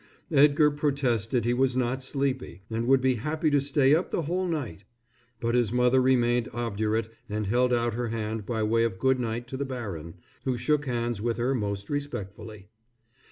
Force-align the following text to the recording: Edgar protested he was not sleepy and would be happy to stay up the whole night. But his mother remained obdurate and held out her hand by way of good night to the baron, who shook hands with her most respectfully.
Edgar 0.31 0.71
protested 0.71 1.45
he 1.45 1.53
was 1.53 1.77
not 1.77 2.01
sleepy 2.01 2.63
and 2.71 2.87
would 2.87 3.01
be 3.01 3.13
happy 3.21 3.51
to 3.51 3.61
stay 3.61 3.93
up 3.93 4.09
the 4.09 4.23
whole 4.23 4.47
night. 4.47 4.83
But 5.39 5.53
his 5.53 5.71
mother 5.71 6.01
remained 6.01 6.49
obdurate 6.53 7.13
and 7.29 7.45
held 7.45 7.71
out 7.71 7.93
her 7.93 8.07
hand 8.07 8.43
by 8.43 8.63
way 8.63 8.83
of 8.83 8.97
good 8.97 9.19
night 9.19 9.47
to 9.49 9.57
the 9.57 9.63
baron, 9.63 10.15
who 10.43 10.57
shook 10.57 10.87
hands 10.87 11.21
with 11.21 11.37
her 11.37 11.53
most 11.53 11.87
respectfully. 11.91 12.69